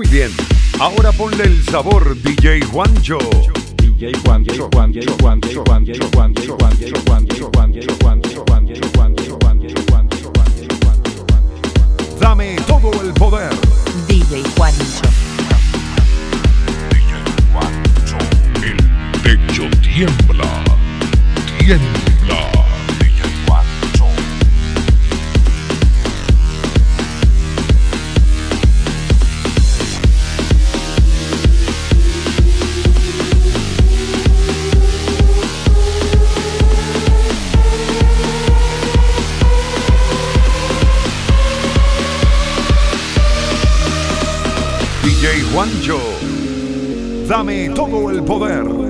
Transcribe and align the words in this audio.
Muy 0.00 0.08
bien. 0.08 0.30
Ahora 0.78 1.12
ponle 1.12 1.44
el 1.44 1.62
sabor, 1.62 2.16
DJ 2.22 2.62
Juancho. 2.62 3.18
DJ 3.76 4.12
Juancho, 4.24 4.70
Juancho, 4.72 5.14
Juancho, 5.20 5.62
Juancho, 5.66 6.08
Juancho, 6.14 6.56
Juancho, 6.56 6.56
Juancho, 6.56 7.50
Juancho, 7.52 7.52
Juancho, 7.52 7.92
Juancho, 8.00 8.88
Juancho, 8.96 9.36
Juancho, 9.36 9.74
Juancho, 9.90 11.26
Dame 12.18 12.56
todo 12.66 12.90
el 13.02 13.12
poder. 13.12 13.52
DJ 14.08 14.42
Juancho. 14.56 15.02
DJ 16.88 17.12
Juancho. 17.52 18.18
El 18.64 18.78
techo 19.22 19.68
tiembla. 19.82 20.64
Tiembla. 21.58 22.09
Dame 47.30 47.70
todo 47.70 48.10
el 48.10 48.24
poder. 48.24 48.89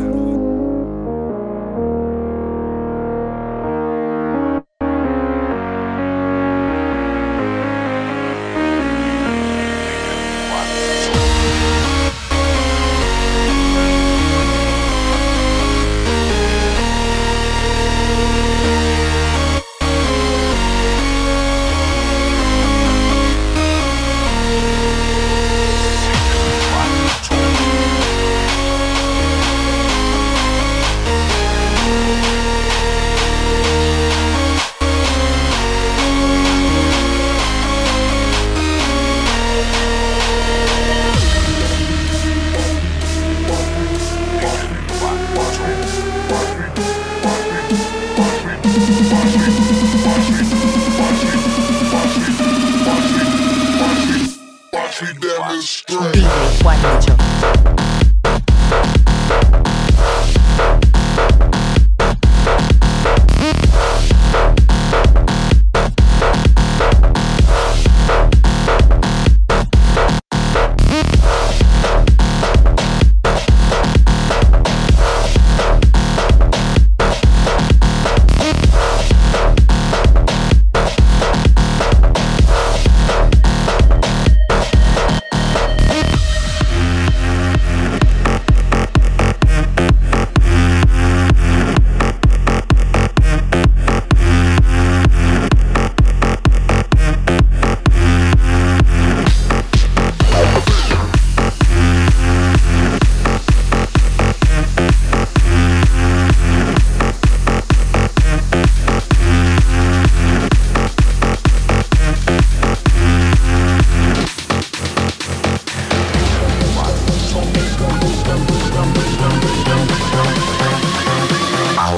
she 55.00 55.14
demonstrate. 55.14 56.12
Be 56.12 56.20
what 56.62 56.76
nature. 56.82 58.09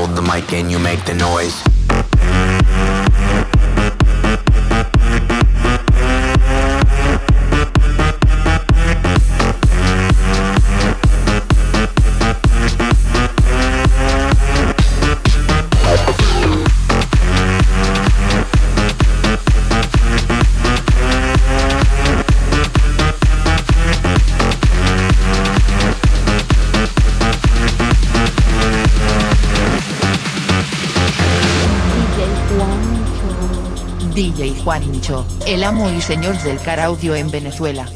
Hold 0.05 0.17
the 0.17 0.23
mic 0.23 0.53
and 0.53 0.69
you 0.69 0.81
make 0.81 1.05
the 1.05 1.15
noise. 1.15 3.12
DJ 34.15 34.61
Juancho, 34.63 35.25
el 35.47 35.65
amo 35.65 35.89
y 35.91 36.03
señor 36.03 36.37
del 36.43 36.61
car 36.61 36.81
audio 36.81 37.15
en 37.15 37.31
Venezuela. 37.31 37.87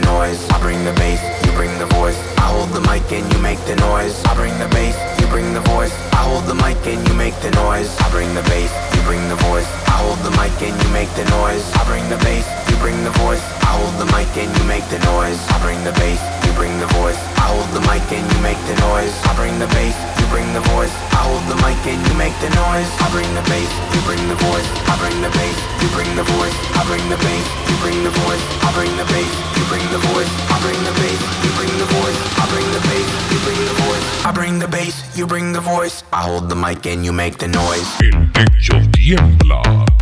The 0.00 0.06
noise. 0.06 0.48
I 0.50 0.60
bring 0.60 0.84
the 0.84 0.92
bass, 0.94 1.20
you 1.46 1.52
bring 1.52 1.72
the 1.78 1.86
voice. 1.86 2.18
I 2.36 2.52
hold 2.52 2.70
the 2.70 2.80
mic 2.80 3.10
and 3.12 3.32
you 3.32 3.38
make 3.40 3.60
the 3.64 3.76
noise. 3.76 4.22
I 4.24 4.34
bring 4.34 4.56
the 4.58 4.68
bass, 4.68 4.96
you 5.20 5.26
bring 5.28 5.54
the 5.54 5.60
voice. 5.72 5.92
I 6.12 6.22
hold 6.28 6.44
the 6.44 6.54
mic 6.54 6.76
and 6.86 7.06
you 7.08 7.14
make 7.14 7.36
the 7.40 7.50
noise. 7.52 7.88
I 8.00 8.10
bring 8.10 8.34
the 8.34 8.42
bass, 8.42 8.72
you 8.94 9.02
bring 9.02 9.26
the 9.28 9.36
voice. 9.36 9.85
Mic 10.36 10.52
and 10.62 10.76
you 10.76 10.90
make 10.92 11.08
the 11.16 11.24
noise. 11.40 11.64
I 11.74 11.82
bring 11.88 12.06
the 12.12 12.20
bass, 12.22 12.46
you 12.68 12.76
bring 12.78 13.02
the 13.04 13.10
voice. 13.24 13.42
I 13.64 13.72
hold 13.76 13.94
the 13.98 14.06
mic 14.12 14.28
and 14.36 14.52
you 14.56 14.64
make 14.68 14.84
the 14.92 15.00
noise. 15.08 15.40
I 15.48 15.56
bring 15.64 15.80
the 15.82 15.92
bass, 15.96 16.20
you 16.44 16.52
bring 16.54 16.76
the 16.78 16.86
voice. 17.00 17.18
I 17.40 17.50
hold 17.50 17.68
the 17.72 17.80
mic 17.88 18.04
and 18.12 18.24
you 18.24 18.38
make 18.44 18.60
the 18.68 18.76
noise. 18.84 19.12
I 19.24 19.32
bring 19.34 19.58
the 19.58 19.66
bass, 19.72 19.96
you 20.20 20.26
bring 20.28 20.46
the 20.52 20.60
voice. 20.76 20.92
I 21.16 21.24
hold 21.24 21.44
the 21.48 21.56
mic 21.64 21.80
and 21.88 22.00
you 22.06 22.14
make 22.14 22.36
the 22.44 22.52
noise. 22.52 22.88
I 23.00 23.08
bring 23.10 23.28
the 23.32 23.44
bass, 23.48 23.70
you 23.96 24.00
bring 24.04 24.22
the 24.28 24.38
voice. 24.38 24.68
I 24.86 24.94
bring 25.00 25.18
the 25.24 25.32
bass, 25.32 25.56
you 25.82 25.88
bring 25.96 26.12
the 26.14 26.26
voice. 26.36 26.56
I 26.76 26.82
bring 26.84 27.04
the 27.08 27.18
bass, 27.20 27.46
you 27.68 27.76
bring 27.80 27.98
the 28.04 28.14
voice. 28.24 28.42
I 28.60 28.70
bring 28.76 28.92
the 29.00 29.06
bass, 29.08 29.28
you 29.56 29.64
bring 29.72 29.86
the 29.88 30.00
voice. 30.12 30.30
I 30.52 30.56
bring 30.62 30.80
the 30.84 30.94
bass, 31.00 31.20
you 31.42 31.50
bring 31.56 31.74
the 31.80 31.88
voice. 31.96 32.18
I 32.36 32.44
bring 32.52 32.68
the 32.76 32.82
bass, 32.86 33.08
you 33.32 33.38
bring 33.40 33.60
the 33.64 33.76
voice. 33.82 34.04
I 34.26 34.30
bring 34.32 34.54
the 34.60 34.68
bass, 34.68 34.94
you 35.16 35.24
bring 35.26 35.52
the 35.52 35.64
voice. 35.64 36.04
I 36.12 36.28
hold 36.28 36.48
the 36.48 36.56
mic 36.56 36.84
and 36.86 37.04
you 37.04 37.12
make 37.12 37.38
the 37.38 37.48
noise. 37.48 37.88
El 38.04 38.30
techo 38.36 38.76
tiembla 38.92 39.95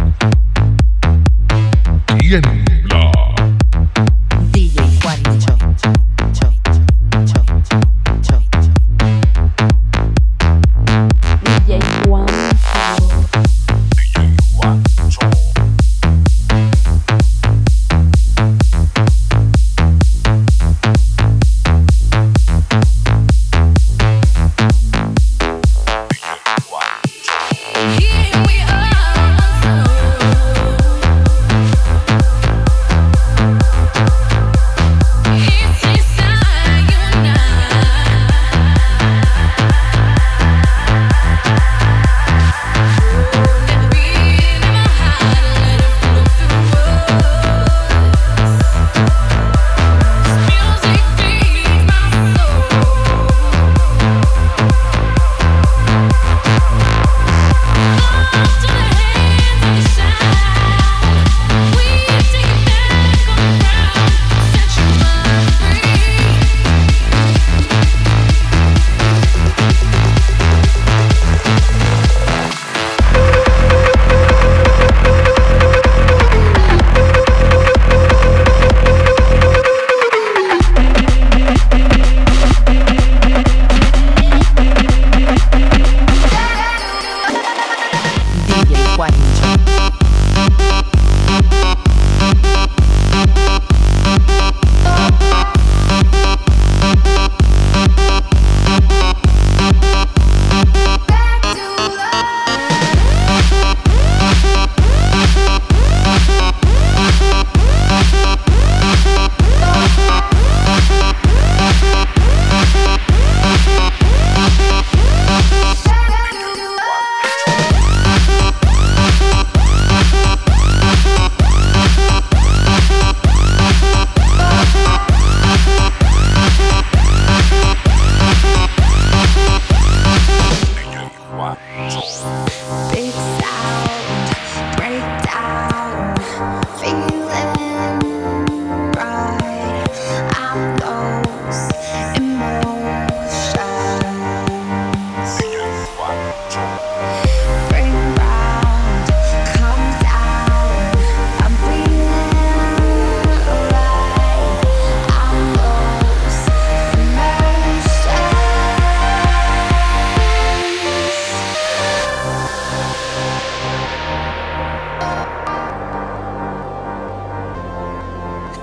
we 28.47 28.61
are. 28.63 28.84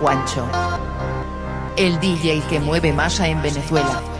Juancho. 0.02 0.48
El 1.78 2.00
DJ 2.00 2.42
que 2.50 2.60
mueve 2.60 2.92
masa 2.92 3.28
en 3.28 3.40
Venezuela. 3.44 4.11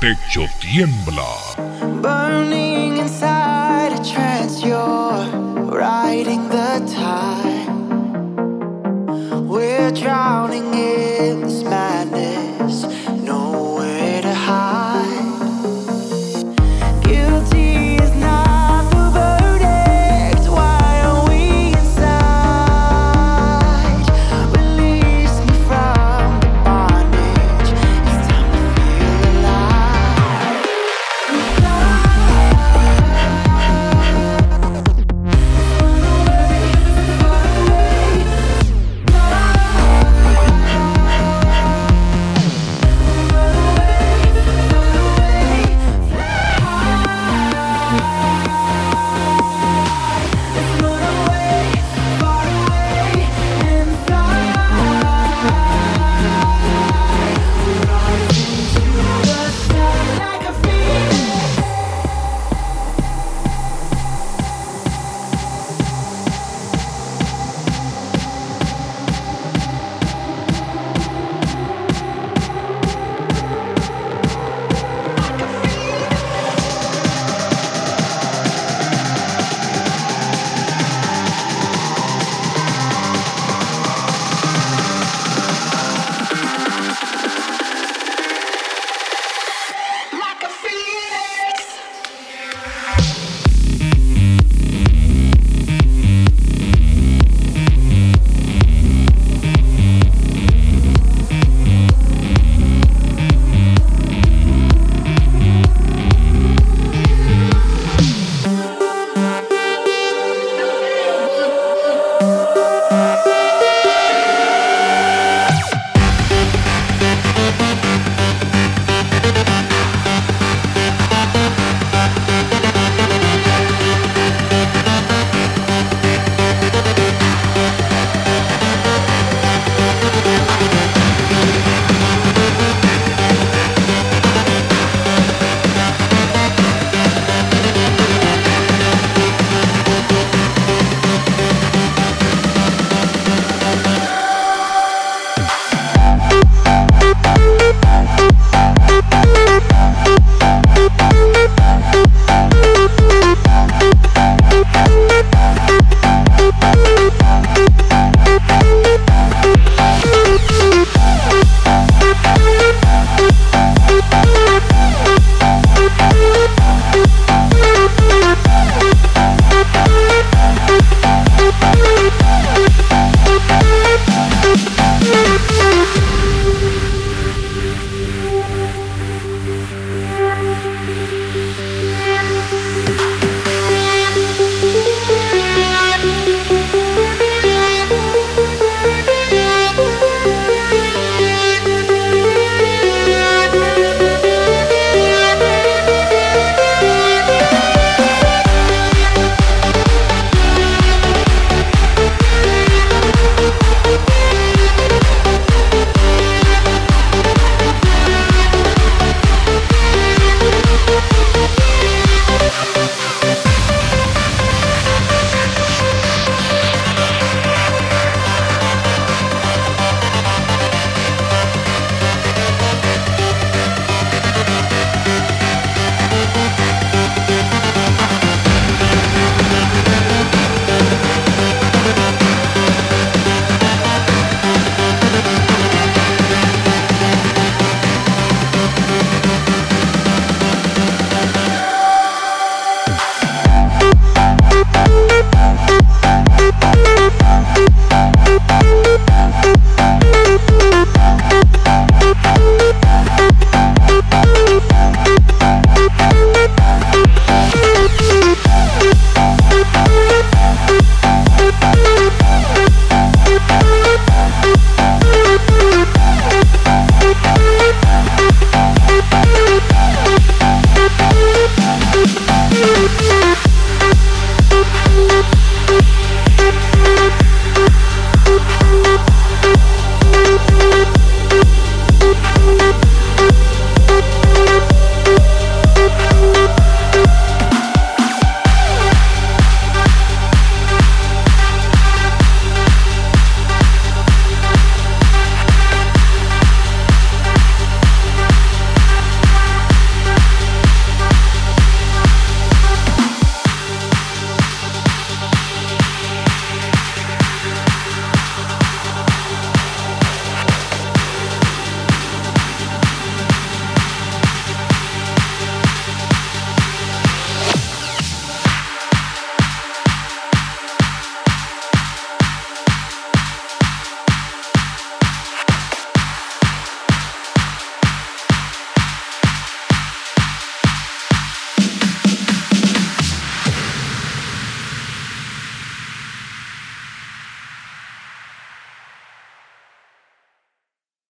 Pecho 0.00 0.48
tiembla. 0.58 1.30
Burning 2.00 2.96
inside 2.96 3.92
a 3.92 4.02
trance, 4.02 4.62
you're 4.64 5.26
riding 5.68 6.48
the 6.48 6.80
tide. 6.88 7.68
We're 9.46 9.90
drowning 9.92 10.72
in 10.72 10.99